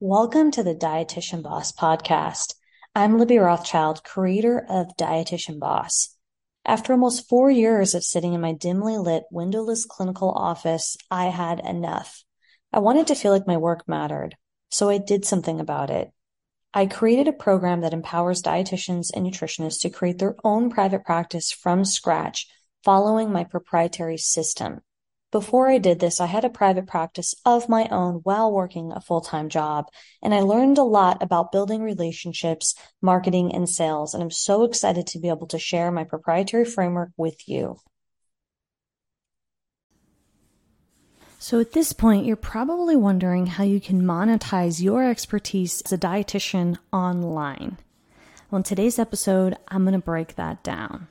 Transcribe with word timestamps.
Welcome 0.00 0.52
to 0.52 0.62
the 0.62 0.76
Dietitian 0.76 1.42
Boss 1.42 1.72
podcast. 1.72 2.54
I'm 2.94 3.18
Libby 3.18 3.38
Rothschild, 3.38 4.04
creator 4.04 4.64
of 4.68 4.96
Dietitian 4.96 5.58
Boss. 5.58 6.16
After 6.64 6.92
almost 6.92 7.28
four 7.28 7.50
years 7.50 7.96
of 7.96 8.04
sitting 8.04 8.32
in 8.32 8.40
my 8.40 8.52
dimly 8.52 8.96
lit, 8.96 9.24
windowless 9.32 9.84
clinical 9.84 10.30
office, 10.30 10.96
I 11.10 11.24
had 11.24 11.58
enough. 11.58 12.22
I 12.72 12.78
wanted 12.78 13.08
to 13.08 13.16
feel 13.16 13.32
like 13.32 13.48
my 13.48 13.56
work 13.56 13.88
mattered, 13.88 14.36
so 14.68 14.88
I 14.88 14.98
did 14.98 15.24
something 15.24 15.58
about 15.58 15.90
it. 15.90 16.12
I 16.72 16.86
created 16.86 17.26
a 17.26 17.32
program 17.32 17.80
that 17.80 17.92
empowers 17.92 18.40
dietitians 18.40 19.10
and 19.12 19.26
nutritionists 19.26 19.80
to 19.80 19.90
create 19.90 20.20
their 20.20 20.36
own 20.44 20.70
private 20.70 21.04
practice 21.04 21.50
from 21.50 21.84
scratch, 21.84 22.46
following 22.84 23.32
my 23.32 23.42
proprietary 23.42 24.18
system. 24.18 24.80
Before 25.30 25.68
I 25.68 25.76
did 25.76 26.00
this, 26.00 26.22
I 26.22 26.26
had 26.26 26.46
a 26.46 26.50
private 26.50 26.86
practice 26.86 27.34
of 27.44 27.68
my 27.68 27.86
own 27.90 28.20
while 28.22 28.50
working 28.50 28.92
a 28.92 29.00
full 29.00 29.20
time 29.20 29.50
job, 29.50 29.86
and 30.22 30.34
I 30.34 30.40
learned 30.40 30.78
a 30.78 30.82
lot 30.82 31.22
about 31.22 31.52
building 31.52 31.82
relationships, 31.82 32.74
marketing, 33.02 33.54
and 33.54 33.68
sales. 33.68 34.14
And 34.14 34.22
I'm 34.22 34.30
so 34.30 34.64
excited 34.64 35.06
to 35.08 35.18
be 35.18 35.28
able 35.28 35.46
to 35.48 35.58
share 35.58 35.92
my 35.92 36.04
proprietary 36.04 36.64
framework 36.64 37.10
with 37.18 37.46
you. 37.46 37.76
So, 41.38 41.60
at 41.60 41.72
this 41.72 41.92
point, 41.92 42.24
you're 42.24 42.34
probably 42.34 42.96
wondering 42.96 43.46
how 43.46 43.64
you 43.64 43.80
can 43.80 44.02
monetize 44.02 44.80
your 44.80 45.08
expertise 45.08 45.82
as 45.82 45.92
a 45.92 45.98
dietitian 45.98 46.78
online. 46.90 47.76
Well, 48.50 48.56
in 48.56 48.62
today's 48.62 48.98
episode, 48.98 49.56
I'm 49.68 49.84
going 49.84 49.92
to 49.92 49.98
break 49.98 50.36
that 50.36 50.64
down. 50.64 51.08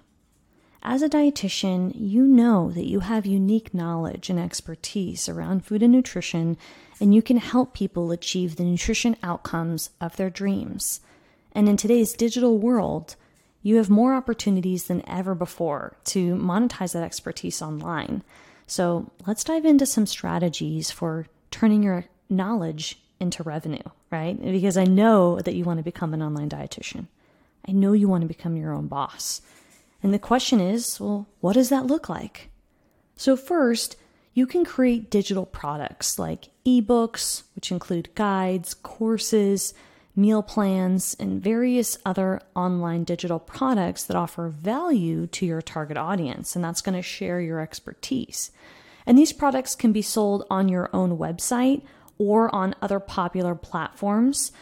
As 0.90 1.02
a 1.02 1.10
dietitian, 1.10 1.92
you 1.96 2.24
know 2.24 2.72
that 2.72 2.88
you 2.88 3.02
have 3.02 3.26
unique 3.26 3.74
knowledge 3.74 4.30
and 4.30 4.40
expertise 4.40 5.28
around 5.28 5.66
food 5.66 5.84
and 5.84 5.92
nutrition, 5.92 6.56
and 7.02 7.14
you 7.14 7.22
can 7.22 7.36
help 7.36 7.74
people 7.74 8.10
achieve 8.10 8.56
the 8.56 8.64
nutrition 8.64 9.18
outcomes 9.22 9.90
of 10.00 10.16
their 10.16 10.30
dreams. 10.30 11.02
And 11.52 11.68
in 11.68 11.76
today's 11.76 12.14
digital 12.14 12.58
world, 12.58 13.18
you 13.62 13.76
have 13.76 13.90
more 13.90 14.14
opportunities 14.14 14.86
than 14.86 15.04
ever 15.10 15.36
before 15.36 15.98
to 16.06 16.36
monetize 16.36 16.94
that 16.94 17.04
expertise 17.04 17.62
online. 17.62 18.24
So 18.66 19.12
let's 19.26 19.44
dive 19.44 19.66
into 19.66 19.86
some 19.86 20.06
strategies 20.06 20.90
for 20.90 21.28
turning 21.52 21.84
your 21.84 22.06
knowledge 22.30 22.98
into 23.20 23.44
revenue, 23.44 23.84
right? 24.10 24.42
Because 24.42 24.78
I 24.78 24.86
know 24.86 25.42
that 25.42 25.56
you 25.56 25.66
want 25.66 25.80
to 25.80 25.84
become 25.84 26.14
an 26.14 26.24
online 26.24 26.50
dietitian. 26.50 27.08
I 27.68 27.74
know 27.74 27.92
you 27.92 28.08
want 28.08 28.22
to 28.22 28.28
become 28.30 28.56
your 28.56 28.74
own 28.74 28.88
boss. 28.88 29.42
And 30.08 30.14
the 30.14 30.20
question 30.20 30.62
is, 30.62 31.02
well, 31.02 31.28
what 31.42 31.56
does 31.56 31.68
that 31.68 31.86
look 31.86 32.08
like? 32.08 32.50
So, 33.18 33.36
first, 33.36 33.98
you 34.34 34.48
can 34.48 34.64
create 34.64 35.12
digital 35.12 35.46
products 35.46 36.18
like 36.18 36.48
ebooks, 36.66 37.44
which 37.56 37.74
include 37.74 38.16
guides, 38.16 38.74
courses, 38.74 39.74
meal 40.16 40.42
plans, 40.42 41.14
and 41.20 41.44
various 41.44 41.98
other 42.06 42.40
online 42.56 43.04
digital 43.04 43.38
products 43.38 44.06
that 44.06 44.16
offer 44.16 44.48
value 44.48 45.28
to 45.28 45.46
your 45.46 45.62
target 45.62 45.98
audience. 45.98 46.56
And 46.56 46.64
that's 46.64 46.80
going 46.80 46.96
to 46.96 47.02
share 47.02 47.42
your 47.42 47.60
expertise. 47.60 48.52
And 49.06 49.18
these 49.18 49.34
products 49.34 49.76
can 49.76 49.92
be 49.92 50.02
sold 50.02 50.46
on 50.50 50.70
your 50.70 50.90
own 50.94 51.18
website 51.18 51.82
or 52.18 52.50
on 52.56 52.76
other 52.82 53.02
popular 53.02 53.56
platforms 53.56 54.54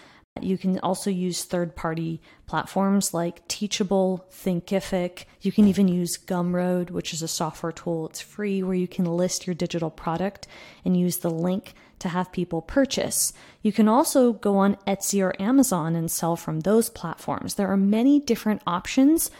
you 0.42 0.58
can 0.58 0.80
also 0.80 1.10
use 1.10 1.46
third 1.46 1.76
party 1.76 2.20
platforms 2.46 3.14
like 3.14 3.48
Teachable, 3.48 4.26
Thinkific. 4.30 5.24
You 5.42 5.52
can 5.54 5.68
even 5.68 5.88
use 5.88 6.18
Gumroad, 6.18 6.90
which 6.90 7.14
is 7.14 7.22
a 7.22 7.28
software 7.28 7.72
tool. 7.72 8.08
It's 8.08 8.20
free 8.20 8.62
where 8.62 8.76
you 8.76 8.88
can 8.88 9.06
list 9.06 9.48
your 9.48 9.54
digital 9.54 9.90
product 9.90 10.46
and 10.84 10.98
use 10.98 11.20
the 11.20 11.30
link 11.30 11.74
to 12.00 12.10
have 12.10 12.34
people 12.34 12.62
purchase. 12.62 13.32
You 13.62 13.72
can 13.72 13.88
also 13.88 14.34
go 14.34 14.58
on 14.58 14.76
Etsy 14.86 15.24
or 15.24 15.42
Amazon 15.42 15.96
and 15.96 16.12
sell 16.12 16.36
from 16.36 16.60
those 16.60 16.90
platforms. 16.90 17.56
There 17.56 17.72
are 17.72 17.78
many 17.78 18.20
different 18.20 18.62
options. 18.68 19.32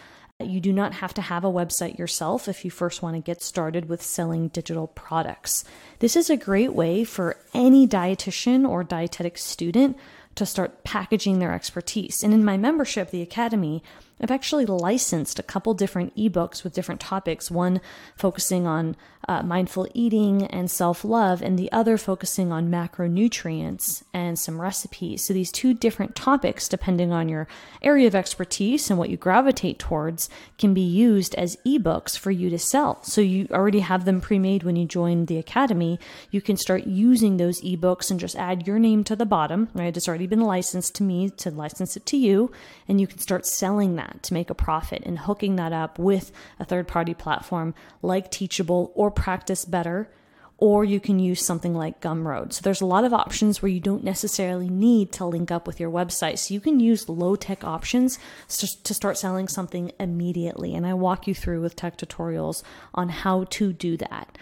You 0.42 0.62
do 0.62 0.72
not 0.72 0.94
have 0.94 1.14
to 1.16 1.22
have 1.22 1.44
a 1.44 1.52
website 1.52 1.98
yourself 1.98 2.48
if 2.48 2.64
you 2.64 2.72
first 2.72 3.02
want 3.02 3.16
to 3.16 3.22
get 3.22 3.42
started 3.42 3.90
with 3.90 4.02
selling 4.02 4.48
digital 4.48 4.88
products. 4.88 5.66
This 6.00 6.16
is 6.16 6.30
a 6.30 6.38
great 6.38 6.74
way 6.74 7.04
for 7.04 7.38
any 7.54 7.86
dietitian 7.86 8.68
or 8.68 8.84
dietetic 8.84 9.38
student 9.38 9.98
to 10.36 10.46
start 10.46 10.84
packaging 10.84 11.40
their 11.40 11.54
expertise. 11.54 12.24
And 12.24 12.34
in 12.34 12.46
my 12.46 12.58
membership, 12.58 13.12
the 13.12 13.22
Academy, 13.22 13.84
I've 14.22 14.32
actually 14.32 14.66
licensed 14.66 15.40
a 15.40 15.44
couple 15.44 15.74
different 15.74 16.16
ebooks 16.16 16.64
with 16.64 16.74
different 16.74 17.02
topics, 17.02 17.52
one 17.52 17.82
focusing 18.16 18.66
on 18.66 18.96
uh, 19.28 19.42
mindful 19.42 19.88
eating 19.94 20.46
and 20.46 20.70
self 20.72 21.04
love, 21.04 21.42
and 21.42 21.60
the 21.60 21.72
other 21.72 21.98
focusing 21.98 22.52
on 22.52 22.72
macronutrients 22.72 24.04
and 24.14 24.40
some 24.40 24.62
recipes. 24.62 25.26
So, 25.26 25.34
these 25.34 25.52
two 25.52 25.74
different 25.74 26.16
topics, 26.16 26.70
depending 26.70 27.12
on 27.12 27.28
your 27.28 27.48
area 27.82 28.08
of 28.08 28.16
expertise 28.16 28.90
and 28.90 28.98
what 28.98 29.10
you 29.10 29.18
gravitate 29.18 29.80
towards, 29.80 30.30
can 30.58 30.74
be 30.74 30.82
used 30.82 31.36
as 31.36 31.58
ebooks 31.66 32.18
for 32.18 32.32
you 32.32 32.50
to 32.52 32.60
sell. 32.60 33.04
So, 33.04 33.20
you 33.20 33.48
already 33.52 33.80
have 33.82 34.06
them 34.06 34.22
pre 34.22 34.40
made 34.40 34.64
when 34.64 34.78
you 34.78 34.86
join 34.86 35.26
the 35.26 35.40
Academy. 35.40 36.00
You 36.32 36.42
can 36.42 36.56
start 36.56 36.86
using 36.86 37.36
those 37.36 37.62
ebooks 37.62 38.12
and 38.12 38.20
just 38.20 38.36
add 38.38 38.66
your 38.66 38.80
name 38.80 39.04
to 39.06 39.16
the 39.16 39.26
bottom, 39.26 39.70
right? 39.74 39.96
It's 39.96 40.08
already 40.08 40.28
been 40.28 40.42
licensed 40.42 40.96
to 40.96 41.04
me 41.04 41.32
to 41.32 41.52
license 41.52 41.98
it 41.98 42.06
to 42.06 42.18
you, 42.18 42.52
and 42.88 43.02
you 43.02 43.08
can 43.08 43.20
start 43.20 43.46
selling 43.46 43.96
that 43.96 44.05
that 44.06 44.24
to 44.24 44.34
make 44.34 44.50
a 44.50 44.56
profit 44.56 45.04
and 45.06 45.20
hooking 45.20 45.56
that 45.58 45.74
up 45.74 46.00
with 46.00 46.32
a 46.60 46.66
third 46.66 46.88
party 46.88 47.14
platform 47.14 47.74
like 48.02 48.32
Teachable 48.32 48.92
or 48.96 49.12
Practice 49.12 49.66
Better, 49.66 50.10
or 50.58 50.86
you 50.86 51.00
can 51.00 51.20
use 51.20 51.46
something 51.46 51.74
like 51.74 52.00
Gumroad. 52.00 52.54
So 52.54 52.62
there's 52.64 52.82
a 52.82 52.86
lot 52.86 53.04
of 53.04 53.14
options 53.14 53.62
where 53.62 53.70
you 53.70 53.82
don't 53.82 54.04
necessarily 54.04 54.70
need 54.70 55.12
to 55.14 55.26
link 55.26 55.52
up 55.52 55.68
with 55.68 55.80
your 55.80 55.92
website. 55.92 56.38
So 56.40 56.54
you 56.54 56.62
can 56.62 56.80
use 56.80 57.10
low 57.10 57.36
tech 57.36 57.64
options 57.64 58.20
to 58.48 58.94
start 58.94 59.18
selling 59.18 59.50
something 59.50 59.92
immediately. 60.00 60.74
And 60.74 60.88
I 60.88 60.94
walk 60.94 61.28
you 61.28 61.36
through 61.36 61.62
with 61.62 61.76
tech 61.76 61.98
tutorials 61.98 62.64
on 62.94 63.10
how 63.10 63.44
to 63.52 63.74
do 63.74 63.98
that 63.98 64.38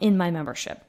in 0.00 0.18
my 0.18 0.30
membership. 0.30 0.82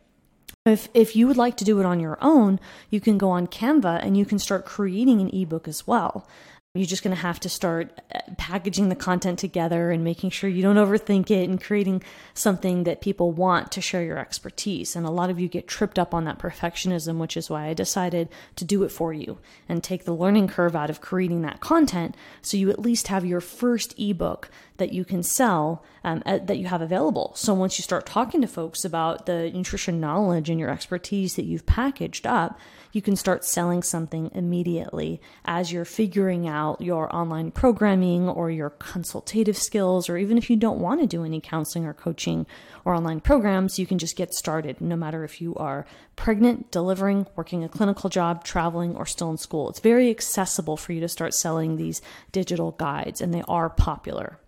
If, 0.65 0.89
if 0.95 1.15
you 1.15 1.27
would 1.27 1.37
like 1.37 1.57
to 1.57 1.63
do 1.63 1.79
it 1.79 1.85
on 1.85 1.99
your 1.99 2.17
own, 2.21 2.59
you 2.89 2.99
can 2.99 3.19
go 3.19 3.29
on 3.29 3.45
Canva 3.45 3.99
and 4.03 4.17
you 4.17 4.25
can 4.25 4.39
start 4.39 4.65
creating 4.65 5.21
an 5.21 5.29
ebook 5.29 5.67
as 5.67 5.85
well. 5.85 6.27
You're 6.75 6.85
just 6.85 7.03
going 7.03 7.15
to 7.15 7.21
have 7.21 7.39
to 7.39 7.49
start 7.49 8.01
uh, 8.13 8.19
packaging 8.37 8.89
the 8.89 8.95
content 8.95 9.39
together 9.39 9.91
and 9.91 10.03
making 10.03 10.31
sure 10.31 10.49
you 10.49 10.61
don't 10.61 10.75
overthink 10.75 11.31
it 11.31 11.47
and 11.47 11.61
creating 11.61 12.03
something 12.33 12.83
that 12.83 12.99
people 12.99 13.31
want 13.31 13.71
to 13.71 13.81
share 13.81 14.03
your 14.03 14.17
expertise. 14.17 14.93
And 14.93 15.05
a 15.05 15.09
lot 15.09 15.29
of 15.29 15.39
you 15.39 15.47
get 15.47 15.69
tripped 15.69 15.97
up 15.97 16.13
on 16.13 16.25
that 16.25 16.37
perfectionism, 16.37 17.17
which 17.17 17.37
is 17.37 17.49
why 17.49 17.67
I 17.67 17.73
decided 17.73 18.27
to 18.57 18.65
do 18.65 18.83
it 18.83 18.89
for 18.89 19.13
you 19.13 19.37
and 19.69 19.81
take 19.81 20.03
the 20.03 20.13
learning 20.13 20.49
curve 20.49 20.75
out 20.75 20.89
of 20.89 20.99
creating 20.99 21.43
that 21.43 21.61
content 21.61 22.17
so 22.41 22.57
you 22.57 22.69
at 22.69 22.79
least 22.79 23.07
have 23.07 23.25
your 23.25 23.41
first 23.41 23.97
ebook 23.97 24.49
that 24.77 24.91
you 24.91 25.05
can 25.05 25.23
sell 25.23 25.83
um, 26.03 26.21
uh, 26.25 26.39
that 26.39 26.57
you 26.57 26.67
have 26.67 26.81
available. 26.81 27.31
So 27.35 27.53
once 27.53 27.79
you 27.79 27.83
start 27.83 28.05
talking 28.05 28.41
to 28.41 28.47
folks 28.47 28.83
about 28.83 29.25
the 29.25 29.49
nutrition 29.51 30.01
knowledge 30.01 30.49
and 30.49 30.59
your 30.59 30.69
expertise 30.69 31.35
that 31.35 31.45
you've 31.45 31.65
packaged 31.65 32.27
up, 32.27 32.59
you 32.91 33.01
can 33.01 33.15
start 33.15 33.43
selling 33.45 33.83
something 33.83 34.31
immediately 34.33 35.21
as 35.45 35.71
you're 35.71 35.85
figuring 35.85 36.47
out 36.47 36.64
your 36.79 37.13
online 37.15 37.51
programming 37.51 38.27
or 38.27 38.49
your 38.49 38.69
consultative 38.71 39.57
skills, 39.57 40.09
or 40.09 40.17
even 40.17 40.37
if 40.37 40.49
you 40.49 40.55
don't 40.55 40.79
want 40.79 41.01
to 41.01 41.07
do 41.07 41.23
any 41.23 41.39
counseling 41.39 41.85
or 41.85 41.93
coaching 41.93 42.45
or 42.83 42.93
online 42.93 43.19
programs, 43.19 43.77
you 43.79 43.85
can 43.85 43.97
just 43.97 44.15
get 44.15 44.33
started 44.33 44.81
no 44.81 44.95
matter 44.95 45.23
if 45.23 45.41
you 45.41 45.55
are 45.55 45.85
pregnant, 46.15 46.71
delivering, 46.71 47.27
working 47.35 47.63
a 47.63 47.69
clinical 47.69 48.09
job, 48.09 48.43
traveling, 48.43 48.95
or 48.95 49.05
still 49.05 49.29
in 49.29 49.37
school. 49.37 49.69
It's 49.69 49.79
very 49.79 50.09
accessible 50.09 50.77
for 50.77 50.93
you 50.93 51.01
to 51.01 51.07
start 51.07 51.33
selling 51.33 51.75
these 51.75 52.01
digital 52.31 52.71
guides, 52.71 53.21
and 53.21 53.33
they 53.33 53.43
are 53.47 53.69
popular. 53.69 54.39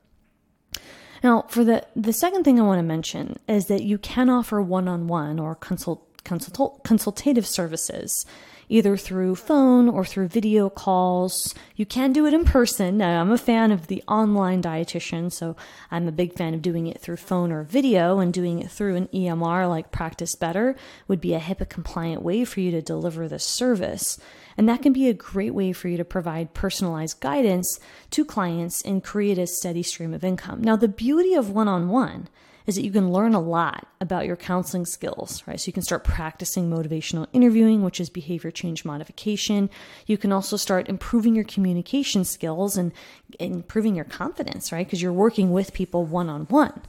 Now, 1.24 1.46
for 1.50 1.64
the, 1.64 1.86
the 1.96 2.14
second 2.14 2.44
thing 2.44 2.60
I 2.60 2.64
want 2.64 2.80
to 2.80 2.84
mention 2.84 3.38
is 3.48 3.66
that 3.66 3.84
you 3.84 3.98
can 3.98 4.30
offer 4.30 4.62
one 4.62 4.88
on 4.88 5.08
one 5.08 5.40
or 5.40 5.56
consult 5.56 6.04
consult- 6.24 6.84
consultative 6.84 7.48
services, 7.48 8.26
either 8.70 8.98
through 8.98 9.36
phone 9.36 9.88
or 9.88 10.04
through 10.04 10.28
video 10.28 10.70
calls. 10.70 11.56
You 11.76 11.86
can 11.86 12.12
do 12.12 12.26
it 12.26 12.34
in 12.34 12.46
person. 12.46 12.98
Now, 12.98 13.22
I'm 13.22 13.32
a 13.32 13.38
fan 13.38 13.72
of 13.72 13.88
the 13.88 14.04
online 14.08 14.62
dietitian, 14.62 15.32
so 15.32 15.56
I'm 15.90 16.08
a 16.08 16.12
big 16.12 16.34
fan 16.34 16.54
of 16.54 16.62
doing 16.62 16.88
it 16.88 17.00
through 17.00 17.18
phone 17.18 17.52
or 17.52 17.64
video, 17.64 18.20
and 18.20 18.34
doing 18.34 18.60
it 18.60 18.70
through 18.70 18.96
an 18.96 19.08
EMR 19.08 19.70
like 19.70 19.92
Practice 19.92 20.36
Better 20.36 20.76
would 21.08 21.22
be 21.22 21.34
a 21.34 21.40
HIPAA 21.40 21.70
compliant 21.70 22.22
way 22.22 22.44
for 22.46 22.60
you 22.60 22.72
to 22.72 22.82
deliver 22.82 23.28
this 23.28 23.44
service. 23.44 24.20
And 24.58 24.68
that 24.68 24.82
can 24.82 24.92
be 24.92 25.08
a 25.08 25.14
great 25.14 25.54
way 25.54 25.72
for 25.72 25.88
you 25.88 25.98
to 25.98 26.06
provide 26.06 26.54
personalized 26.54 27.20
guidance 27.20 27.80
to 28.12 28.26
clients 28.26 28.82
and 28.82 29.04
create 29.04 29.38
a 29.38 29.48
steady 29.48 29.84
stream 29.84 30.14
of 30.14 30.24
income. 30.24 30.62
Now, 30.62 30.76
the 30.76 30.88
beauty 30.88 31.36
of 31.36 31.52
one 31.52 31.68
on 31.68 31.90
one 31.90 32.28
is 32.68 32.76
that 32.76 32.84
you 32.84 32.92
can 32.92 33.12
learn 33.12 33.34
a 33.34 33.40
lot 33.40 33.88
about 34.02 34.26
your 34.26 34.36
counseling 34.36 34.86
skills, 34.86 35.42
right? 35.48 35.60
So 35.60 35.68
you 35.68 35.74
can 35.74 35.84
start 35.84 36.04
practicing 36.04 36.70
motivational 36.70 37.26
interviewing, 37.32 37.82
which 37.82 38.02
is 38.02 38.10
behavior 38.10 38.52
change 38.52 38.84
modification. 38.84 39.70
You 40.06 40.18
can 40.18 40.34
also 40.34 40.58
start 40.58 40.90
improving 40.90 41.34
your 41.34 41.46
communication 41.46 42.26
skills 42.26 42.78
and, 42.78 42.92
improving 43.40 43.96
your 43.96 44.06
confidence, 44.06 44.72
right? 44.72 44.86
Because 44.86 45.02
you're 45.02 45.14
working 45.14 45.52
with 45.52 45.74
people 45.74 46.04
one 46.04 46.30
on 46.30 46.42
one. 46.46 46.82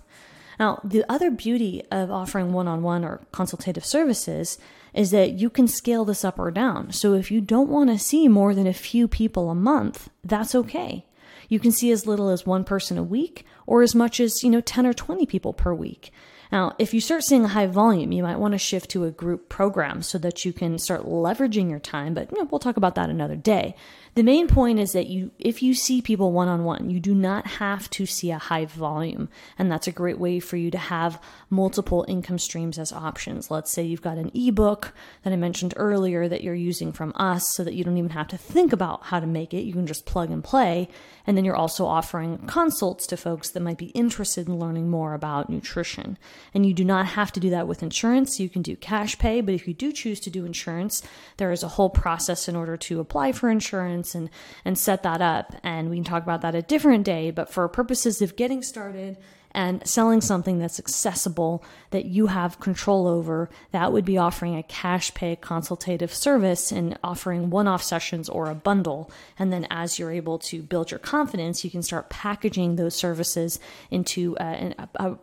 Now, 0.58 0.80
the 0.82 1.04
other 1.08 1.30
beauty 1.30 1.84
of 1.90 2.10
offering 2.10 2.52
one 2.52 2.66
on 2.66 2.82
one 2.82 3.04
or 3.04 3.20
consultative 3.30 3.84
services 3.84 4.58
is 4.92 5.12
that 5.12 5.34
you 5.34 5.50
can 5.50 5.68
scale 5.68 6.04
this 6.04 6.24
up 6.24 6.38
or 6.38 6.50
down. 6.50 6.92
So 6.92 7.14
if 7.14 7.30
you 7.30 7.40
don't 7.40 7.68
want 7.68 7.90
to 7.90 7.98
see 7.98 8.26
more 8.26 8.54
than 8.54 8.66
a 8.66 8.72
few 8.72 9.06
people 9.06 9.50
a 9.50 9.54
month, 9.54 10.10
that's 10.24 10.54
okay. 10.54 11.04
You 11.48 11.58
can 11.58 11.72
see 11.72 11.90
as 11.90 12.06
little 12.06 12.28
as 12.28 12.46
one 12.46 12.64
person 12.64 12.98
a 12.98 13.02
week 13.02 13.44
or 13.66 13.82
as 13.82 13.94
much 13.94 14.20
as, 14.20 14.42
you 14.42 14.50
know, 14.50 14.60
10 14.60 14.86
or 14.86 14.92
20 14.92 15.26
people 15.26 15.52
per 15.52 15.74
week. 15.74 16.10
Now, 16.50 16.74
if 16.78 16.94
you 16.94 17.00
start 17.00 17.24
seeing 17.24 17.44
a 17.44 17.48
high 17.48 17.66
volume, 17.66 18.12
you 18.12 18.22
might 18.22 18.38
want 18.38 18.52
to 18.52 18.58
shift 18.58 18.90
to 18.90 19.04
a 19.04 19.10
group 19.10 19.48
program 19.48 20.02
so 20.02 20.18
that 20.18 20.44
you 20.44 20.52
can 20.52 20.78
start 20.78 21.04
leveraging 21.04 21.68
your 21.68 21.78
time, 21.78 22.14
but 22.14 22.30
you 22.32 22.38
know, 22.38 22.48
we'll 22.50 22.58
talk 22.58 22.76
about 22.76 22.94
that 22.94 23.10
another 23.10 23.36
day. 23.36 23.74
The 24.14 24.22
main 24.24 24.48
point 24.48 24.80
is 24.80 24.92
that 24.92 25.06
you 25.06 25.30
if 25.38 25.62
you 25.62 25.74
see 25.74 26.02
people 26.02 26.32
one 26.32 26.48
on 26.48 26.64
one, 26.64 26.90
you 26.90 26.98
do 26.98 27.14
not 27.14 27.46
have 27.46 27.88
to 27.90 28.04
see 28.04 28.30
a 28.30 28.38
high 28.38 28.64
volume, 28.64 29.28
and 29.58 29.70
that's 29.70 29.86
a 29.86 29.92
great 29.92 30.18
way 30.18 30.40
for 30.40 30.56
you 30.56 30.72
to 30.72 30.78
have 30.78 31.22
multiple 31.50 32.04
income 32.08 32.38
streams 32.38 32.78
as 32.78 32.92
options. 32.92 33.50
Let's 33.50 33.70
say 33.70 33.84
you've 33.84 34.02
got 34.02 34.18
an 34.18 34.32
ebook 34.34 34.92
that 35.22 35.32
I 35.32 35.36
mentioned 35.36 35.74
earlier 35.76 36.26
that 36.28 36.42
you're 36.42 36.54
using 36.54 36.92
from 36.92 37.12
us 37.14 37.54
so 37.54 37.62
that 37.62 37.74
you 37.74 37.84
don't 37.84 37.98
even 37.98 38.10
have 38.10 38.28
to 38.28 38.38
think 38.38 38.72
about 38.72 39.04
how 39.04 39.20
to 39.20 39.26
make 39.26 39.54
it. 39.54 39.62
You 39.62 39.72
can 39.72 39.86
just 39.86 40.06
plug 40.06 40.30
and 40.30 40.42
play, 40.42 40.88
and 41.26 41.36
then 41.36 41.44
you're 41.44 41.54
also 41.54 41.86
offering 41.86 42.38
consults 42.46 43.06
to 43.08 43.16
folks 43.16 43.50
that 43.50 43.60
might 43.60 43.78
be 43.78 43.86
interested 43.90 44.48
in 44.48 44.58
learning 44.58 44.90
more 44.90 45.14
about 45.14 45.48
nutrition. 45.48 46.18
And 46.54 46.64
you 46.64 46.74
do 46.74 46.84
not 46.84 47.06
have 47.06 47.32
to 47.32 47.40
do 47.40 47.50
that 47.50 47.68
with 47.68 47.82
insurance. 47.82 48.40
You 48.40 48.48
can 48.48 48.62
do 48.62 48.76
cash 48.76 49.18
pay, 49.18 49.40
but 49.40 49.54
if 49.54 49.68
you 49.68 49.74
do 49.74 49.92
choose 49.92 50.20
to 50.20 50.30
do 50.30 50.44
insurance, 50.44 51.02
there 51.36 51.52
is 51.52 51.62
a 51.62 51.68
whole 51.68 51.90
process 51.90 52.48
in 52.48 52.56
order 52.56 52.76
to 52.76 53.00
apply 53.00 53.32
for 53.32 53.50
insurance 53.50 54.14
and 54.14 54.30
and 54.64 54.78
set 54.78 55.02
that 55.02 55.20
up 55.20 55.54
and 55.62 55.90
we 55.90 55.96
can 55.96 56.04
talk 56.04 56.22
about 56.22 56.42
that 56.42 56.54
a 56.54 56.62
different 56.62 57.04
day 57.04 57.30
but 57.30 57.50
for 57.50 57.66
purposes 57.68 58.22
of 58.22 58.36
getting 58.36 58.62
started 58.62 59.16
and 59.52 59.86
selling 59.86 60.20
something 60.20 60.58
that's 60.58 60.78
accessible 60.78 61.64
that 61.90 62.04
you 62.04 62.26
have 62.26 62.60
control 62.60 63.06
over 63.06 63.48
that 63.72 63.92
would 63.92 64.04
be 64.04 64.18
offering 64.18 64.56
a 64.56 64.62
cash 64.62 65.12
pay 65.14 65.36
consultative 65.36 66.12
service 66.12 66.70
and 66.70 66.98
offering 67.02 67.48
one-off 67.48 67.82
sessions 67.82 68.28
or 68.28 68.50
a 68.50 68.54
bundle 68.54 69.10
and 69.38 69.52
then 69.52 69.66
as 69.70 69.98
you're 69.98 70.12
able 70.12 70.38
to 70.38 70.62
build 70.62 70.90
your 70.90 70.98
confidence 71.00 71.64
you 71.64 71.70
can 71.70 71.82
start 71.82 72.10
packaging 72.10 72.76
those 72.76 72.94
services 72.94 73.58
into 73.90 74.36
uh, 74.36 74.72
a, 74.78 74.88
a, 74.96 75.18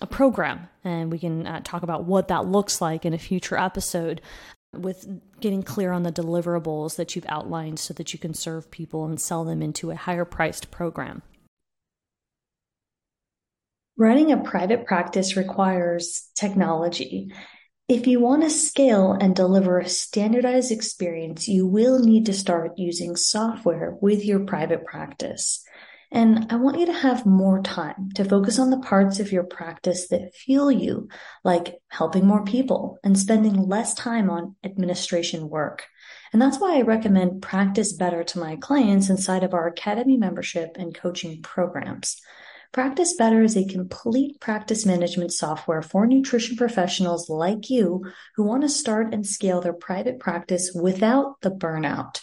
a 0.00 0.06
program 0.06 0.68
and 0.84 1.10
we 1.10 1.18
can 1.18 1.46
uh, 1.46 1.60
talk 1.64 1.82
about 1.82 2.04
what 2.04 2.28
that 2.28 2.46
looks 2.46 2.80
like 2.80 3.04
in 3.04 3.14
a 3.14 3.18
future 3.18 3.56
episode 3.56 4.20
with 4.72 5.08
getting 5.40 5.62
clear 5.62 5.92
on 5.92 6.02
the 6.02 6.12
deliverables 6.12 6.96
that 6.96 7.14
you've 7.14 7.26
outlined 7.28 7.78
so 7.78 7.94
that 7.94 8.12
you 8.12 8.18
can 8.18 8.34
serve 8.34 8.70
people 8.70 9.06
and 9.06 9.20
sell 9.20 9.44
them 9.44 9.62
into 9.62 9.90
a 9.90 9.96
higher 9.96 10.24
priced 10.24 10.70
program. 10.70 11.22
Running 13.96 14.30
a 14.30 14.36
private 14.36 14.84
practice 14.84 15.36
requires 15.36 16.28
technology. 16.34 17.32
If 17.88 18.06
you 18.06 18.20
want 18.20 18.42
to 18.42 18.50
scale 18.50 19.12
and 19.12 19.34
deliver 19.34 19.78
a 19.78 19.88
standardized 19.88 20.70
experience, 20.70 21.48
you 21.48 21.66
will 21.66 22.00
need 22.00 22.26
to 22.26 22.34
start 22.34 22.72
using 22.76 23.16
software 23.16 23.96
with 24.02 24.24
your 24.24 24.40
private 24.40 24.84
practice. 24.84 25.64
And 26.12 26.46
I 26.50 26.56
want 26.56 26.78
you 26.78 26.86
to 26.86 26.92
have 26.92 27.26
more 27.26 27.60
time 27.62 28.10
to 28.14 28.24
focus 28.24 28.58
on 28.58 28.70
the 28.70 28.78
parts 28.78 29.18
of 29.18 29.32
your 29.32 29.42
practice 29.42 30.08
that 30.08 30.34
fuel 30.34 30.70
you, 30.70 31.08
like 31.42 31.76
helping 31.88 32.26
more 32.26 32.44
people 32.44 32.98
and 33.02 33.18
spending 33.18 33.68
less 33.68 33.92
time 33.94 34.30
on 34.30 34.54
administration 34.62 35.48
work. 35.48 35.86
And 36.32 36.40
that's 36.40 36.58
why 36.58 36.76
I 36.76 36.82
recommend 36.82 37.42
Practice 37.42 37.92
Better 37.92 38.22
to 38.22 38.38
my 38.38 38.56
clients 38.56 39.10
inside 39.10 39.42
of 39.42 39.54
our 39.54 39.66
Academy 39.66 40.16
membership 40.16 40.76
and 40.78 40.94
coaching 40.94 41.42
programs. 41.42 42.20
Practice 42.72 43.14
Better 43.14 43.42
is 43.42 43.56
a 43.56 43.66
complete 43.66 44.38
practice 44.40 44.84
management 44.84 45.32
software 45.32 45.82
for 45.82 46.06
nutrition 46.06 46.56
professionals 46.56 47.30
like 47.30 47.70
you 47.70 48.04
who 48.34 48.44
want 48.44 48.62
to 48.62 48.68
start 48.68 49.14
and 49.14 49.26
scale 49.26 49.60
their 49.60 49.72
private 49.72 50.18
practice 50.18 50.72
without 50.74 51.40
the 51.40 51.50
burnout. 51.50 52.20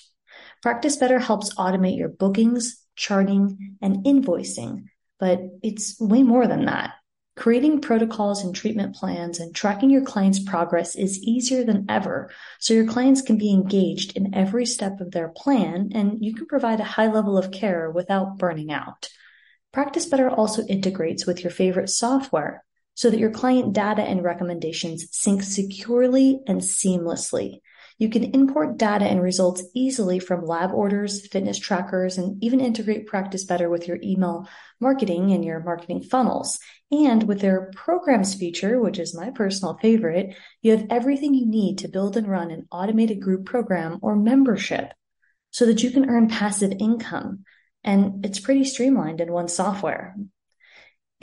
Practice 0.61 0.95
Better 0.95 1.19
helps 1.19 1.53
automate 1.55 1.97
your 1.97 2.09
bookings, 2.09 2.82
charting, 2.95 3.77
and 3.81 4.03
invoicing, 4.05 4.85
but 5.19 5.41
it's 5.61 5.99
way 5.99 6.23
more 6.23 6.47
than 6.47 6.65
that. 6.65 6.93
Creating 7.35 7.81
protocols 7.81 8.43
and 8.43 8.55
treatment 8.55 8.95
plans 8.95 9.39
and 9.39 9.55
tracking 9.55 9.89
your 9.89 10.03
clients' 10.03 10.43
progress 10.43 10.95
is 10.95 11.23
easier 11.23 11.63
than 11.63 11.85
ever, 11.89 12.29
so 12.59 12.75
your 12.75 12.85
clients 12.85 13.23
can 13.23 13.37
be 13.37 13.51
engaged 13.51 14.15
in 14.15 14.35
every 14.35 14.67
step 14.67 15.01
of 15.01 15.09
their 15.11 15.29
plan 15.29 15.89
and 15.95 16.23
you 16.23 16.35
can 16.35 16.45
provide 16.45 16.79
a 16.79 16.83
high 16.83 17.11
level 17.11 17.35
of 17.37 17.51
care 17.51 17.89
without 17.89 18.37
burning 18.37 18.71
out. 18.71 19.09
Practice 19.71 20.05
Better 20.05 20.29
also 20.29 20.63
integrates 20.65 21.25
with 21.25 21.43
your 21.43 21.49
favorite 21.49 21.89
software 21.89 22.63
so 22.93 23.09
that 23.09 23.19
your 23.19 23.31
client 23.31 23.73
data 23.73 24.03
and 24.03 24.23
recommendations 24.23 25.07
sync 25.11 25.41
securely 25.41 26.39
and 26.45 26.61
seamlessly. 26.61 27.61
You 28.03 28.09
can 28.09 28.35
import 28.35 28.77
data 28.77 29.05
and 29.05 29.23
results 29.23 29.63
easily 29.73 30.19
from 30.19 30.45
lab 30.45 30.73
orders, 30.73 31.25
fitness 31.25 31.57
trackers, 31.57 32.17
and 32.17 32.43
even 32.43 32.59
integrate 32.59 33.07
Practice 33.07 33.45
Better 33.45 33.69
with 33.69 33.87
your 33.87 33.97
email 34.03 34.45
marketing 34.81 35.31
and 35.31 35.45
your 35.45 35.61
marketing 35.61 36.03
funnels. 36.03 36.59
And 36.91 37.23
with 37.23 37.39
their 37.39 37.71
programs 37.73 38.35
feature, 38.35 38.81
which 38.81 38.99
is 38.99 39.15
my 39.15 39.29
personal 39.29 39.77
favorite, 39.77 40.35
you 40.61 40.71
have 40.71 40.87
everything 40.89 41.33
you 41.33 41.45
need 41.45 41.77
to 41.77 41.87
build 41.87 42.17
and 42.17 42.27
run 42.27 42.51
an 42.51 42.67
automated 42.73 43.21
group 43.21 43.45
program 43.45 43.99
or 44.01 44.17
membership 44.17 44.91
so 45.51 45.65
that 45.65 45.81
you 45.81 45.89
can 45.89 46.09
earn 46.09 46.27
passive 46.27 46.73
income. 46.77 47.45
And 47.85 48.25
it's 48.25 48.41
pretty 48.41 48.65
streamlined 48.65 49.21
in 49.21 49.31
one 49.31 49.47
software. 49.47 50.13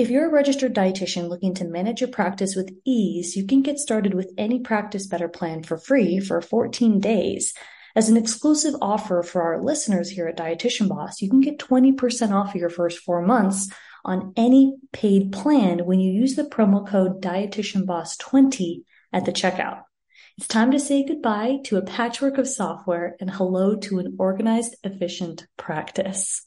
If 0.01 0.09
you're 0.09 0.29
a 0.29 0.33
registered 0.33 0.75
dietitian 0.75 1.29
looking 1.29 1.53
to 1.57 1.67
manage 1.67 2.01
your 2.01 2.09
practice 2.09 2.57
with 2.57 2.75
ease, 2.87 3.37
you 3.37 3.47
can 3.47 3.61
get 3.61 3.79
started 3.79 4.15
with 4.15 4.33
any 4.39 4.61
Practice 4.61 5.07
Better 5.07 5.29
plan 5.29 5.63
for 5.63 5.77
free 5.77 6.21
for 6.21 6.41
14 6.41 7.01
days. 7.01 7.53
As 7.95 8.09
an 8.09 8.17
exclusive 8.17 8.75
offer 8.81 9.23
for 9.23 9.43
our 9.43 9.63
listeners 9.63 10.09
here 10.09 10.27
at 10.27 10.39
Dietitian 10.39 10.89
Boss, 10.89 11.21
you 11.21 11.29
can 11.29 11.43
get 11.43 11.59
20% 11.59 12.33
off 12.33 12.55
your 12.55 12.71
first 12.71 13.01
four 13.01 13.21
months 13.21 13.71
on 14.03 14.33
any 14.39 14.75
paid 14.91 15.33
plan 15.33 15.85
when 15.85 16.01
you 16.01 16.11
use 16.11 16.35
the 16.35 16.45
promo 16.45 16.89
code 16.89 17.21
DietitianBoss20 17.21 18.85
at 19.13 19.27
the 19.27 19.33
checkout. 19.33 19.83
It's 20.39 20.49
time 20.49 20.71
to 20.71 20.81
say 20.81 21.05
goodbye 21.05 21.59
to 21.65 21.77
a 21.77 21.83
patchwork 21.85 22.39
of 22.39 22.49
software 22.49 23.17
and 23.21 23.31
hello 23.31 23.77
to 23.77 23.99
an 23.99 24.17
organized, 24.19 24.77
efficient 24.83 25.47
practice. 25.59 26.47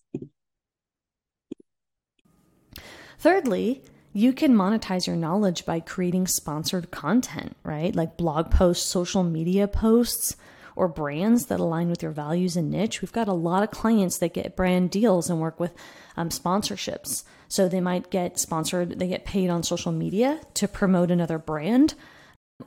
Thirdly, 3.23 3.81
you 4.11 4.33
can 4.33 4.53
monetize 4.53 5.07
your 5.07 5.15
knowledge 5.15 5.65
by 5.65 5.79
creating 5.79 6.27
sponsored 6.27 6.91
content, 6.91 7.55
right? 7.63 7.95
Like 7.95 8.17
blog 8.17 8.51
posts, 8.51 8.85
social 8.85 9.23
media 9.23 9.65
posts, 9.65 10.35
or 10.75 10.89
brands 10.89 11.45
that 11.45 11.61
align 11.61 11.89
with 11.89 12.03
your 12.03 12.11
values 12.11 12.57
and 12.57 12.69
niche. 12.69 13.01
We've 13.01 13.13
got 13.13 13.29
a 13.29 13.33
lot 13.33 13.63
of 13.63 13.71
clients 13.71 14.17
that 14.17 14.33
get 14.33 14.57
brand 14.57 14.91
deals 14.91 15.29
and 15.29 15.39
work 15.39 15.57
with 15.57 15.73
um, 16.17 16.31
sponsorships. 16.31 17.23
So 17.47 17.69
they 17.69 17.79
might 17.79 18.11
get 18.11 18.39
sponsored, 18.39 18.99
they 18.99 19.07
get 19.07 19.23
paid 19.23 19.49
on 19.49 19.63
social 19.63 19.93
media 19.93 20.41
to 20.55 20.67
promote 20.67 21.09
another 21.09 21.37
brand, 21.37 21.93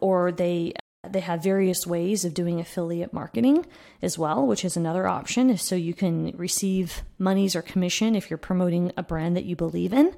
or 0.00 0.32
they 0.32 0.72
they 1.06 1.20
have 1.20 1.42
various 1.42 1.86
ways 1.86 2.24
of 2.24 2.32
doing 2.32 2.60
affiliate 2.60 3.12
marketing 3.12 3.66
as 4.00 4.18
well, 4.18 4.46
which 4.46 4.64
is 4.64 4.74
another 4.74 5.06
option. 5.06 5.58
So 5.58 5.76
you 5.76 5.92
can 5.92 6.30
receive 6.30 7.02
monies 7.18 7.54
or 7.54 7.60
commission 7.60 8.16
if 8.16 8.30
you're 8.30 8.38
promoting 8.38 8.90
a 8.96 9.02
brand 9.02 9.36
that 9.36 9.44
you 9.44 9.54
believe 9.54 9.92
in. 9.92 10.16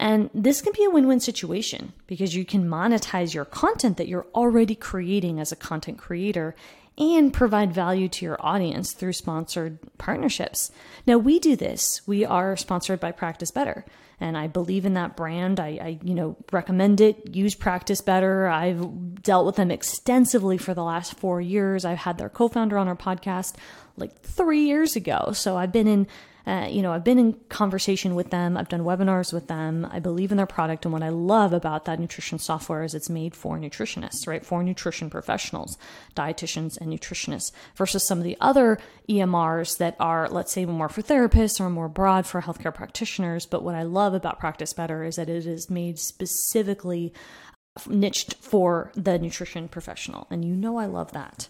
And 0.00 0.30
this 0.32 0.62
can 0.62 0.72
be 0.72 0.84
a 0.84 0.90
win 0.90 1.06
win 1.06 1.20
situation 1.20 1.92
because 2.06 2.34
you 2.34 2.46
can 2.46 2.66
monetize 2.66 3.34
your 3.34 3.44
content 3.44 3.98
that 3.98 4.08
you're 4.08 4.26
already 4.34 4.74
creating 4.74 5.38
as 5.38 5.52
a 5.52 5.56
content 5.56 5.98
creator 5.98 6.56
and 6.96 7.32
provide 7.32 7.72
value 7.72 8.08
to 8.08 8.24
your 8.24 8.38
audience 8.40 8.94
through 8.94 9.12
sponsored 9.12 9.78
partnerships. 9.98 10.70
Now, 11.06 11.18
we 11.18 11.38
do 11.38 11.54
this. 11.54 12.00
We 12.06 12.24
are 12.24 12.56
sponsored 12.56 12.98
by 12.98 13.12
Practice 13.12 13.50
Better 13.50 13.84
and 14.20 14.36
I 14.36 14.46
believe 14.46 14.84
in 14.84 14.94
that 14.94 15.16
brand. 15.16 15.58
I, 15.58 15.66
I, 15.68 15.98
you 16.02 16.14
know, 16.14 16.36
recommend 16.52 17.00
it. 17.00 17.34
Use 17.34 17.54
Practice 17.54 18.02
Better. 18.02 18.48
I've 18.48 19.22
dealt 19.22 19.46
with 19.46 19.56
them 19.56 19.70
extensively 19.70 20.58
for 20.58 20.74
the 20.74 20.84
last 20.84 21.18
four 21.18 21.40
years. 21.40 21.84
I've 21.84 21.98
had 21.98 22.18
their 22.18 22.28
co-founder 22.28 22.76
on 22.76 22.86
our 22.86 22.96
podcast 22.96 23.54
like 23.96 24.20
three 24.20 24.64
years 24.64 24.94
ago. 24.94 25.32
So 25.32 25.56
I've 25.56 25.72
been 25.72 25.88
in 25.88 26.06
uh, 26.50 26.66
you 26.66 26.82
know, 26.82 26.92
I've 26.92 27.04
been 27.04 27.20
in 27.20 27.34
conversation 27.48 28.16
with 28.16 28.30
them. 28.30 28.56
I've 28.56 28.68
done 28.68 28.80
webinars 28.80 29.32
with 29.32 29.46
them. 29.46 29.86
I 29.88 30.00
believe 30.00 30.32
in 30.32 30.36
their 30.36 30.46
product. 30.46 30.84
And 30.84 30.92
what 30.92 31.02
I 31.02 31.10
love 31.10 31.52
about 31.52 31.84
that 31.84 32.00
nutrition 32.00 32.40
software 32.40 32.82
is 32.82 32.92
it's 32.92 33.08
made 33.08 33.36
for 33.36 33.56
nutritionists, 33.56 34.26
right? 34.26 34.44
For 34.44 34.64
nutrition 34.64 35.10
professionals, 35.10 35.78
dietitians 36.16 36.76
and 36.76 36.92
nutritionists 36.92 37.52
versus 37.76 38.04
some 38.04 38.18
of 38.18 38.24
the 38.24 38.36
other 38.40 38.78
EMRs 39.08 39.78
that 39.78 39.94
are, 40.00 40.28
let's 40.28 40.50
say, 40.50 40.66
more 40.66 40.88
for 40.88 41.02
therapists 41.02 41.60
or 41.60 41.70
more 41.70 41.88
broad 41.88 42.26
for 42.26 42.42
healthcare 42.42 42.74
practitioners. 42.74 43.46
But 43.46 43.62
what 43.62 43.76
I 43.76 43.84
love 43.84 44.12
about 44.12 44.40
Practice 44.40 44.72
Better 44.72 45.04
is 45.04 45.16
that 45.16 45.28
it 45.28 45.46
is 45.46 45.70
made 45.70 46.00
specifically 46.00 47.12
niched 47.88 48.34
for 48.40 48.90
the 48.96 49.20
nutrition 49.20 49.68
professional. 49.68 50.26
And 50.30 50.44
you 50.44 50.56
know, 50.56 50.78
I 50.78 50.86
love 50.86 51.12
that. 51.12 51.48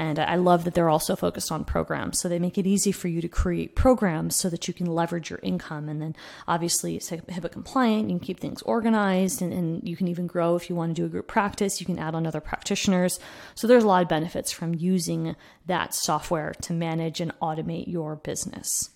And 0.00 0.18
I 0.18 0.36
love 0.36 0.64
that 0.64 0.72
they're 0.72 0.88
also 0.88 1.14
focused 1.14 1.52
on 1.52 1.62
programs. 1.62 2.18
So 2.18 2.26
they 2.26 2.38
make 2.38 2.56
it 2.56 2.66
easy 2.66 2.90
for 2.90 3.08
you 3.08 3.20
to 3.20 3.28
create 3.28 3.76
programs 3.76 4.34
so 4.34 4.48
that 4.48 4.66
you 4.66 4.72
can 4.72 4.86
leverage 4.86 5.28
your 5.28 5.40
income. 5.42 5.90
And 5.90 6.00
then 6.00 6.16
obviously 6.48 6.96
it's 6.96 7.10
HIPAA 7.10 7.52
compliant. 7.52 8.08
You 8.08 8.16
can 8.16 8.26
keep 8.26 8.40
things 8.40 8.62
organized 8.62 9.42
and, 9.42 9.52
and 9.52 9.86
you 9.86 9.96
can 9.96 10.08
even 10.08 10.26
grow 10.26 10.56
if 10.56 10.70
you 10.70 10.74
want 10.74 10.96
to 10.96 10.98
do 10.98 11.04
a 11.04 11.10
group 11.10 11.28
practice. 11.28 11.80
You 11.80 11.86
can 11.86 11.98
add 11.98 12.14
on 12.14 12.26
other 12.26 12.40
practitioners. 12.40 13.20
So 13.54 13.66
there's 13.66 13.84
a 13.84 13.86
lot 13.86 14.02
of 14.02 14.08
benefits 14.08 14.50
from 14.50 14.74
using 14.74 15.36
that 15.66 15.92
software 15.92 16.54
to 16.62 16.72
manage 16.72 17.20
and 17.20 17.38
automate 17.40 17.86
your 17.86 18.16
business. 18.16 18.88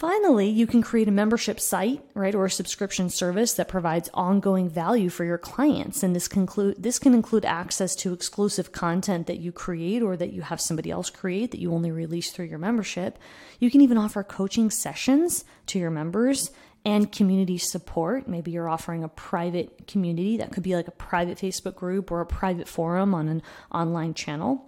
Finally, 0.00 0.48
you 0.48 0.66
can 0.66 0.80
create 0.80 1.08
a 1.08 1.10
membership 1.10 1.60
site, 1.60 2.02
right, 2.14 2.34
or 2.34 2.46
a 2.46 2.50
subscription 2.50 3.10
service 3.10 3.52
that 3.52 3.68
provides 3.68 4.08
ongoing 4.14 4.66
value 4.66 5.10
for 5.10 5.26
your 5.26 5.36
clients. 5.36 6.02
And 6.02 6.16
this 6.16 6.26
this 6.26 6.98
can 6.98 7.12
include 7.12 7.44
access 7.44 7.94
to 7.96 8.14
exclusive 8.14 8.72
content 8.72 9.26
that 9.26 9.40
you 9.40 9.52
create 9.52 10.02
or 10.02 10.16
that 10.16 10.32
you 10.32 10.40
have 10.40 10.58
somebody 10.58 10.90
else 10.90 11.10
create 11.10 11.50
that 11.50 11.60
you 11.60 11.74
only 11.74 11.90
release 11.90 12.30
through 12.30 12.46
your 12.46 12.58
membership. 12.58 13.18
You 13.58 13.70
can 13.70 13.82
even 13.82 13.98
offer 13.98 14.22
coaching 14.22 14.70
sessions 14.70 15.44
to 15.66 15.78
your 15.78 15.90
members 15.90 16.50
and 16.86 17.12
community 17.12 17.58
support. 17.58 18.26
Maybe 18.26 18.52
you're 18.52 18.70
offering 18.70 19.04
a 19.04 19.08
private 19.08 19.86
community 19.86 20.38
that 20.38 20.50
could 20.50 20.62
be 20.62 20.76
like 20.76 20.88
a 20.88 20.92
private 20.92 21.36
Facebook 21.36 21.74
group 21.74 22.10
or 22.10 22.22
a 22.22 22.26
private 22.26 22.68
forum 22.68 23.14
on 23.14 23.28
an 23.28 23.42
online 23.70 24.14
channel. 24.14 24.64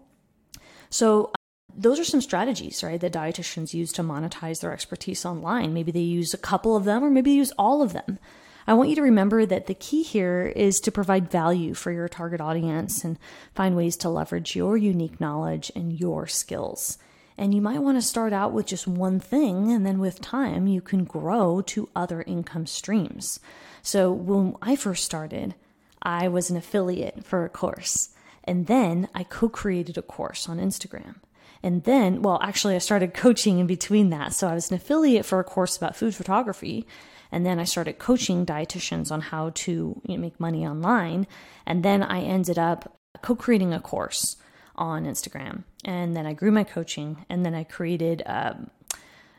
So 0.91 1.33
those 1.77 1.99
are 1.99 2.05
some 2.05 2.21
strategies, 2.21 2.83
right, 2.83 3.01
that 3.01 3.13
dietitians 3.13 3.75
use 3.75 3.93
to 3.93 4.03
monetize 4.03 4.61
their 4.61 4.73
expertise 4.73 5.25
online. 5.25 5.75
Maybe 5.75 5.93
they 5.93 6.01
use 6.01 6.35
a 6.35 6.39
couple 6.39 6.77
of 6.77 6.85
them, 6.85 7.05
or 7.05 7.11
maybe 7.11 7.31
they 7.31 7.37
use 7.37 7.53
all 7.59 7.83
of 7.83 7.93
them. 7.93 8.19
I 8.67 8.75
want 8.75 8.91
you 8.91 8.97
to 8.97 9.03
remember 9.03 9.45
that 9.45 9.67
the 9.67 9.75
key 9.75 10.03
here 10.03 10.53
is 10.55 10.81
to 10.81 10.93
provide 10.93 11.31
value 11.31 11.75
for 11.75 11.91
your 11.91 12.09
target 12.09 12.41
audience 12.41 13.05
and 13.05 13.19
find 13.55 13.75
ways 13.75 13.97
to 13.99 14.09
leverage 14.09 14.55
your 14.55 14.77
unique 14.77 15.21
knowledge 15.21 15.73
and 15.75 15.99
your 15.99 16.27
skills. 16.27 16.99
And 17.37 17.55
you 17.55 17.61
might 17.61 17.81
want 17.81 17.97
to 17.99 18.03
start 18.03 18.33
out 18.33 18.53
with 18.53 18.67
just 18.67 18.87
one 18.87 19.19
thing, 19.19 19.73
and 19.73 19.85
then 19.85 19.99
with 19.99 20.21
time, 20.21 20.67
you 20.67 20.81
can 20.81 21.05
grow 21.05 21.63
to 21.63 21.89
other 21.97 22.23
income 22.23 22.67
streams. 22.67 23.41
So 23.83 24.13
when 24.13 24.55
I 24.63 24.77
first 24.77 25.05
started, 25.05 25.55
I 26.03 26.29
was 26.29 26.51
an 26.51 26.57
affiliate 26.57 27.25
for 27.25 27.45
a 27.45 27.49
course, 27.49 28.11
and 28.45 28.67
then 28.67 29.09
I 29.15 29.25
co 29.25 29.49
created 29.49 29.97
a 29.97 30.03
course 30.03 30.49
on 30.49 30.59
Instagram. 30.59 31.17
And 31.63 31.85
then, 31.85 32.23
well, 32.23 32.41
actually, 32.43 32.75
I 32.75 32.79
started 32.79 33.15
coaching 33.15 33.59
in 33.59 33.67
between 33.67 34.11
that. 34.11 34.33
So 34.33 34.49
I 34.49 34.55
was 34.55 34.71
an 34.71 34.77
affiliate 34.77 35.25
for 35.25 35.39
a 35.39 35.45
course 35.45 35.77
about 35.77 35.97
food 35.97 36.15
photography. 36.15 36.87
And 37.31 37.47
then 37.47 37.59
I 37.59 37.65
started 37.65 37.99
coaching 37.99 38.45
dietitians 38.45 39.11
on 39.11 39.21
how 39.21 39.51
to 39.55 40.01
you 40.07 40.17
know, 40.17 40.21
make 40.21 40.41
money 40.41 40.67
online. 40.67 41.27
And 41.65 41.83
then 41.83 42.03
I 42.03 42.23
ended 42.23 42.59
up 42.59 42.99
co 43.23 43.35
creating 43.35 43.73
a 43.73 43.81
course 43.81 44.37
on 44.75 45.05
Instagram. 45.07 45.65
And 45.85 46.17
then 46.17 46.27
I 46.27 46.33
grew 46.33 46.51
my 46.51 46.65
coaching. 46.65 47.25
And 47.29 47.47
then 47.47 47.55
I 47.55 47.65
created, 47.65 48.23
um, 48.27 48.71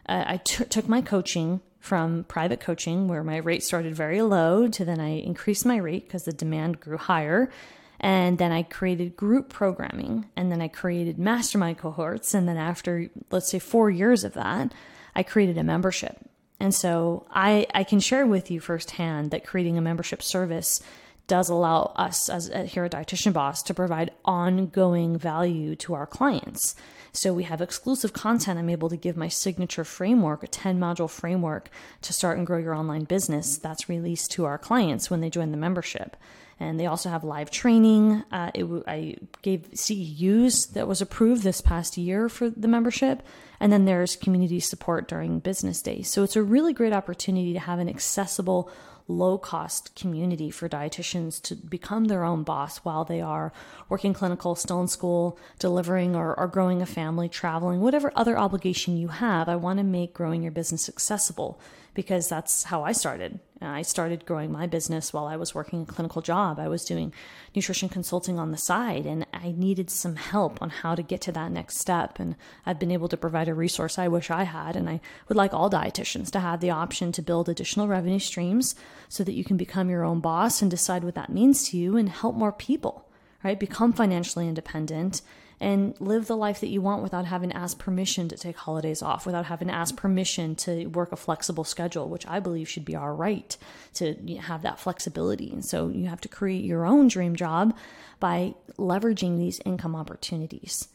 I 0.06 0.40
t- 0.44 0.66
took 0.66 0.88
my 0.88 1.02
coaching 1.02 1.62
from 1.80 2.24
private 2.24 2.62
coaching, 2.62 3.10
where 3.10 3.26
my 3.26 3.36
rate 3.36 3.62
started 3.62 3.94
very 3.94 4.22
low, 4.22 4.70
to 4.70 4.86
then 4.86 5.02
I 5.02 5.18
increased 5.18 5.66
my 5.66 5.76
rate 5.76 6.08
because 6.08 6.24
the 6.24 6.32
demand 6.32 6.80
grew 6.80 6.98
higher. 6.98 7.52
And 8.00 8.38
then 8.38 8.52
I 8.52 8.64
created 8.64 9.16
group 9.16 9.50
programming 9.50 10.30
and 10.36 10.52
then 10.52 10.62
I 10.62 10.68
created 10.68 11.18
mastermind 11.18 11.78
cohorts. 11.78 12.34
And 12.34 12.48
then 12.48 12.58
after, 12.58 13.10
let's 13.32 13.50
say, 13.50 13.60
four 13.60 13.90
years 13.90 14.24
of 14.24 14.34
that, 14.34 14.74
I 15.16 15.24
created 15.24 15.58
a 15.58 15.64
membership. 15.64 16.18
And 16.60 16.74
so 16.74 17.26
I, 17.30 17.68
I 17.74 17.84
can 17.84 18.00
share 18.00 18.26
with 18.26 18.52
you 18.52 18.60
firsthand 18.60 19.32
that 19.32 19.46
creating 19.46 19.78
a 19.78 19.82
membership 19.82 20.22
service 20.22 20.82
does 21.28 21.50
allow 21.50 21.94
us 21.96 22.30
as 22.30 22.52
here 22.72 22.84
at 22.84 22.92
Dietitian 22.92 23.34
Boss 23.34 23.64
to 23.64 23.74
provide 23.74 24.12
ongoing 24.26 25.18
value 25.18 25.76
to 25.78 25.94
our 25.94 26.06
clients. 26.06 26.76
So 27.14 27.34
we 27.34 27.44
have 27.44 27.62
exclusive 27.62 28.12
content. 28.12 28.60
I'm 28.60 28.70
able 28.70 28.90
to 28.90 28.98
give 28.98 29.16
my 29.16 29.28
signature 29.30 29.84
framework, 29.84 30.44
a 30.44 30.48
10 30.48 30.80
module 30.80 31.10
framework 31.10 31.70
to 32.02 32.12
start 32.12 32.38
and 32.38 32.48
grow 32.48 32.58
your 32.58 32.74
online 32.74 33.06
business 33.06 33.58
that's 33.58 33.88
released 33.88 34.32
to 34.32 34.46
our 34.46 34.58
clients 34.58 35.10
when 35.10 35.22
they 35.22 35.30
join 35.30 35.52
the 35.52 35.58
membership 35.58 36.18
and 36.60 36.80
they 36.80 36.86
also 36.86 37.10
have 37.10 37.24
live 37.24 37.52
training. 37.52 38.24
Uh, 38.32 38.52
it, 38.54 38.66
I 38.88 39.18
gave 39.42 39.70
CEUs 39.72 40.74
that 40.74 40.88
was 40.88 41.02
approved 41.02 41.44
this 41.44 41.62
past 41.62 41.98
year 41.98 42.30
for 42.30 42.50
the 42.50 42.68
membership, 42.68 43.24
and 43.60 43.72
then 43.72 43.86
there's 43.86 44.16
community 44.16 44.60
support 44.60 45.08
during 45.08 45.40
business 45.40 45.82
days. 45.82 46.10
So 46.10 46.24
it's 46.24 46.36
a 46.36 46.44
really 46.44 46.74
great 46.74 46.94
opportunity 46.94 47.54
to 47.54 47.60
have 47.60 47.80
an 47.80 47.90
accessible, 47.90 48.70
low 49.08 49.38
cost 49.38 49.96
community 49.96 50.50
for 50.50 50.70
dietitians 50.70 51.42
to 51.42 51.56
become 51.56 52.06
their 52.06 52.24
own 52.24 52.44
boss 52.44 52.78
while 52.80 53.04
they 53.04 53.22
are 53.22 53.52
working 53.90 54.14
clinical, 54.14 54.56
still 54.56 54.82
in 54.82 54.88
school, 54.88 55.38
delivering 55.60 56.16
or, 56.16 56.38
or 56.40 56.48
growing 56.48 56.82
a 56.82 56.86
family, 56.86 57.28
traveling, 57.28 57.82
whatever 57.82 58.12
other 58.16 58.38
obligation 58.38 58.98
you 58.98 59.10
have. 59.10 59.50
I 59.50 59.56
want 59.56 59.78
to 59.78 59.84
make 59.84 60.14
growing 60.14 60.44
your 60.44 60.52
business 60.52 60.88
accessible 60.88 61.60
because 61.94 62.28
that's 62.28 62.64
how 62.64 62.84
I 62.84 62.92
started. 62.92 63.40
I 63.62 63.82
started 63.82 64.26
growing 64.26 64.52
my 64.52 64.68
business 64.68 65.14
while 65.14 65.26
I 65.26 65.36
was 65.36 65.56
working 65.56 65.84
a 65.84 65.86
clinical 65.86 66.22
job. 66.22 66.60
I 66.60 66.68
was 66.68 66.84
doing 66.84 67.14
nutrition 67.56 67.90
consulting 67.90 68.40
on 68.40 68.52
the 68.52 68.58
side 68.58 69.06
and 69.06 69.23
I 69.34 69.54
needed 69.56 69.90
some 69.90 70.16
help 70.16 70.62
on 70.62 70.70
how 70.70 70.96
to 70.96 71.02
get 71.02 71.22
to 71.22 71.32
that 71.34 71.52
next 71.52 71.78
step. 71.78 72.20
And 72.20 72.36
I've 72.66 72.80
been 72.80 72.92
able 72.92 73.08
to 73.10 73.18
provide 73.18 73.48
a 73.48 73.54
resource 73.54 73.98
I 73.98 74.08
wish 74.08 74.30
I 74.30 74.44
had. 74.44 74.76
And 74.76 74.90
I 74.90 75.02
would 75.28 75.38
like 75.38 75.54
all 75.54 75.70
dietitians 75.70 76.32
to 76.32 76.40
have 76.40 76.60
the 76.60 76.70
option 76.70 77.12
to 77.14 77.22
build 77.22 77.50
additional 77.50 77.88
revenue 77.88 78.20
streams 78.20 78.76
so 79.10 79.24
that 79.24 79.34
you 79.34 79.44
can 79.44 79.58
become 79.58 79.90
your 79.90 80.04
own 80.04 80.20
boss 80.20 80.62
and 80.62 80.70
decide 80.70 81.04
what 81.04 81.16
that 81.16 81.32
means 81.32 81.70
to 81.70 81.78
you 81.78 81.98
and 81.98 82.10
help 82.10 82.36
more 82.36 82.52
people, 82.52 83.08
right? 83.44 83.60
Become 83.60 83.94
financially 83.94 84.48
independent 84.48 85.22
and 85.60 85.96
live 86.02 86.28
the 86.28 86.36
life 86.36 86.60
that 86.60 86.68
you 86.68 86.82
want 86.82 87.04
without 87.04 87.26
having 87.26 87.50
to 87.50 87.58
ask 87.58 87.78
permission 87.80 88.28
to 88.28 88.36
take 88.36 88.58
holidays 88.58 89.02
off, 89.02 89.26
without 89.26 89.46
having 89.46 89.70
to 89.70 89.74
ask 89.74 89.96
permission 89.96 90.56
to 90.56 90.88
work 90.88 91.12
a 91.12 91.16
flexible 91.16 91.64
schedule, 91.64 92.10
which 92.10 92.28
I 92.28 92.40
believe 92.40 92.68
should 92.68 92.84
be 92.84 92.96
our 92.96 93.16
right 93.16 93.56
to 93.94 94.14
have 94.42 94.62
that 94.64 94.80
flexibility. 94.80 95.52
And 95.52 95.64
so 95.64 95.88
you 95.88 96.08
have 96.08 96.22
to 96.22 96.28
create 96.28 96.66
your 96.66 96.86
own 96.86 97.08
dream 97.08 97.36
job 97.36 97.76
by 98.20 98.56
leveraging 98.78 99.38
these 99.38 99.62
income 99.66 99.96
opportunities. 99.96 100.90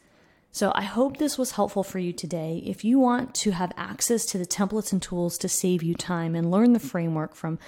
So 0.51 0.71
I 0.75 0.81
hope 0.81 1.17
this 1.17 1.37
was 1.37 1.51
helpful 1.51 1.83
for 1.83 1.99
you 1.99 2.11
today. 2.11 2.61
If 2.65 2.83
you 2.83 2.99
want 2.99 3.35
to 3.35 3.51
have 3.51 3.71
access 3.77 4.25
to 4.27 4.37
the 4.37 4.47
templates 4.47 4.91
and 4.91 5.01
tools 5.01 5.37
to 5.39 5.49
save 5.49 5.83
you 5.83 5.93
time 5.93 6.35
and 6.35 6.51
learn 6.51 6.73
the 6.73 6.79
framework 6.79 7.35
from 7.35 7.59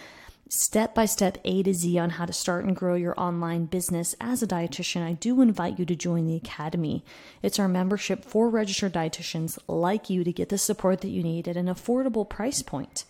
step 0.52 0.94
by 0.94 1.06
step 1.06 1.38
A 1.46 1.64
to 1.64 1.74
Z 1.74 1.98
on 1.98 2.10
how 2.10 2.26
to 2.26 2.34
start 2.34 2.66
and 2.66 2.76
grow 2.76 2.96
your 2.96 3.18
online 3.18 3.66
business 3.66 4.16
as 4.20 4.44
a 4.44 4.48
dietitian, 4.48 5.02
I 5.02 5.14
do 5.14 5.42
invite 5.42 5.80
you 5.80 5.86
to 5.86 5.96
join 5.96 6.28
the 6.28 6.36
Academy. 6.36 7.06
It's 7.42 7.58
our 7.58 7.70
membership 7.70 8.26
for 8.26 8.50
registered 8.50 8.94
dietitians 8.94 9.58
like 9.70 10.10
you 10.10 10.26
to 10.26 10.34
get 10.34 10.50
the 10.50 10.58
support 10.58 11.00
that 11.02 11.10
you 11.10 11.24
need 11.24 11.48
at 11.48 11.56
an 11.56 11.68
affordable 11.68 12.28
price 12.28 12.62
point. 12.62 13.06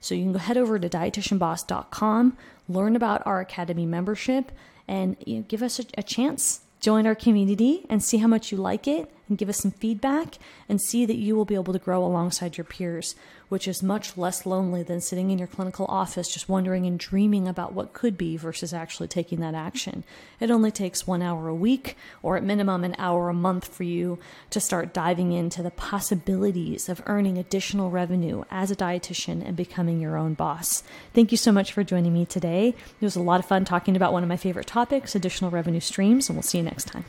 So 0.00 0.14
you 0.14 0.22
can 0.24 0.32
go 0.32 0.38
head 0.38 0.56
over 0.56 0.78
to 0.78 0.88
dietitianboss.com, 0.88 2.38
learn 2.66 2.96
about 2.96 3.26
our 3.26 3.40
Academy 3.40 3.84
membership, 3.84 4.50
and 4.88 5.18
you 5.26 5.36
know, 5.36 5.44
give 5.48 5.62
us 5.62 5.78
a, 5.78 5.84
a 5.98 6.02
chance. 6.02 6.62
Join 6.80 7.06
our 7.06 7.14
community 7.14 7.84
and 7.90 8.02
see 8.02 8.16
how 8.18 8.28
much 8.28 8.50
you 8.50 8.56
like 8.56 8.88
it 8.88 9.12
and 9.28 9.38
give 9.38 9.48
us 9.48 9.58
some 9.58 9.70
feedback 9.70 10.36
and 10.68 10.80
see 10.80 11.06
that 11.06 11.16
you 11.16 11.36
will 11.36 11.44
be 11.44 11.54
able 11.54 11.72
to 11.72 11.78
grow 11.78 12.04
alongside 12.04 12.56
your 12.56 12.64
peers 12.64 13.14
which 13.48 13.68
is 13.68 13.82
much 13.82 14.16
less 14.16 14.44
lonely 14.44 14.82
than 14.82 15.00
sitting 15.00 15.30
in 15.30 15.38
your 15.38 15.46
clinical 15.46 15.86
office 15.88 16.32
just 16.32 16.48
wondering 16.48 16.86
and 16.86 16.98
dreaming 16.98 17.46
about 17.46 17.72
what 17.72 17.92
could 17.92 18.18
be 18.18 18.36
versus 18.36 18.72
actually 18.72 19.08
taking 19.08 19.40
that 19.40 19.54
action. 19.54 20.04
It 20.40 20.50
only 20.50 20.70
takes 20.70 21.06
one 21.06 21.22
hour 21.22 21.48
a 21.48 21.54
week, 21.54 21.96
or 22.22 22.36
at 22.36 22.42
minimum 22.42 22.84
an 22.84 22.96
hour 22.98 23.28
a 23.28 23.34
month 23.34 23.68
for 23.68 23.84
you 23.84 24.18
to 24.50 24.60
start 24.60 24.92
diving 24.92 25.32
into 25.32 25.62
the 25.62 25.70
possibilities 25.70 26.88
of 26.88 27.02
earning 27.06 27.38
additional 27.38 27.90
revenue 27.90 28.44
as 28.50 28.70
a 28.70 28.76
dietitian 28.76 29.46
and 29.46 29.56
becoming 29.56 30.00
your 30.00 30.16
own 30.16 30.34
boss. 30.34 30.82
Thank 31.14 31.30
you 31.30 31.38
so 31.38 31.52
much 31.52 31.72
for 31.72 31.84
joining 31.84 32.12
me 32.12 32.26
today. 32.26 32.68
It 32.68 33.04
was 33.04 33.16
a 33.16 33.22
lot 33.22 33.40
of 33.40 33.46
fun 33.46 33.64
talking 33.64 33.96
about 33.96 34.12
one 34.12 34.22
of 34.22 34.28
my 34.28 34.36
favorite 34.36 34.66
topics, 34.66 35.14
additional 35.14 35.50
revenue 35.50 35.80
streams, 35.80 36.28
and 36.28 36.36
we'll 36.36 36.42
see 36.42 36.58
you 36.58 36.64
next 36.64 36.88
time. 36.88 37.04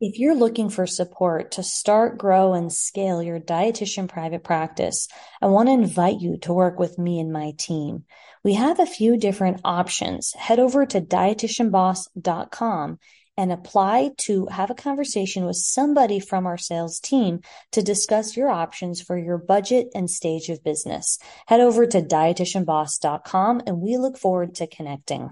If 0.00 0.18
you're 0.18 0.34
looking 0.34 0.70
for 0.70 0.88
support 0.88 1.52
to 1.52 1.62
start, 1.62 2.18
grow, 2.18 2.52
and 2.52 2.72
scale 2.72 3.22
your 3.22 3.38
dietitian 3.38 4.08
private 4.08 4.42
practice, 4.42 5.06
I 5.40 5.46
want 5.46 5.68
to 5.68 5.72
invite 5.72 6.20
you 6.20 6.36
to 6.38 6.52
work 6.52 6.80
with 6.80 6.98
me 6.98 7.20
and 7.20 7.32
my 7.32 7.52
team. 7.56 8.04
We 8.42 8.54
have 8.54 8.80
a 8.80 8.86
few 8.86 9.16
different 9.16 9.60
options. 9.64 10.32
Head 10.32 10.58
over 10.58 10.84
to 10.84 11.00
dietitianboss.com 11.00 12.98
and 13.36 13.52
apply 13.52 14.10
to 14.18 14.46
have 14.46 14.70
a 14.70 14.74
conversation 14.74 15.44
with 15.44 15.56
somebody 15.56 16.18
from 16.18 16.46
our 16.46 16.58
sales 16.58 16.98
team 16.98 17.40
to 17.70 17.80
discuss 17.80 18.36
your 18.36 18.50
options 18.50 19.00
for 19.00 19.16
your 19.16 19.38
budget 19.38 19.88
and 19.94 20.10
stage 20.10 20.48
of 20.48 20.64
business. 20.64 21.18
Head 21.46 21.60
over 21.60 21.86
to 21.86 22.02
dietitianboss.com 22.02 23.62
and 23.66 23.80
we 23.80 23.96
look 23.96 24.18
forward 24.18 24.56
to 24.56 24.66
connecting. 24.66 25.30